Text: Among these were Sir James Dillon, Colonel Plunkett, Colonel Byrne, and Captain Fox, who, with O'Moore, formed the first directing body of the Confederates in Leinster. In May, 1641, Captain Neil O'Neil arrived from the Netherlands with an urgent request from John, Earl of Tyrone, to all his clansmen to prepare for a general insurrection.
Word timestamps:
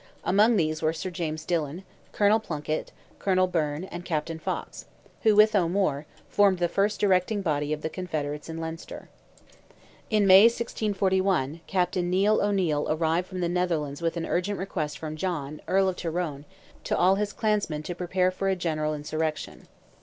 Among 0.23 0.55
these 0.55 0.81
were 0.81 0.93
Sir 0.93 1.11
James 1.11 1.45
Dillon, 1.45 1.83
Colonel 2.11 2.39
Plunkett, 2.39 2.91
Colonel 3.19 3.45
Byrne, 3.45 3.83
and 3.83 4.03
Captain 4.03 4.39
Fox, 4.39 4.85
who, 5.21 5.35
with 5.35 5.55
O'Moore, 5.55 6.07
formed 6.27 6.57
the 6.57 6.67
first 6.67 6.99
directing 6.99 7.43
body 7.43 7.71
of 7.71 7.83
the 7.83 7.87
Confederates 7.89 8.49
in 8.49 8.57
Leinster. 8.57 9.09
In 10.09 10.25
May, 10.25 10.45
1641, 10.45 11.61
Captain 11.67 12.09
Neil 12.09 12.41
O'Neil 12.41 12.87
arrived 12.89 13.27
from 13.27 13.41
the 13.41 13.47
Netherlands 13.47 14.01
with 14.01 14.17
an 14.17 14.25
urgent 14.25 14.57
request 14.57 14.97
from 14.97 15.15
John, 15.15 15.61
Earl 15.67 15.87
of 15.89 15.97
Tyrone, 15.97 16.45
to 16.85 16.97
all 16.97 17.13
his 17.13 17.31
clansmen 17.31 17.83
to 17.83 17.93
prepare 17.93 18.31
for 18.31 18.49
a 18.49 18.55
general 18.55 18.95
insurrection. 18.95 19.67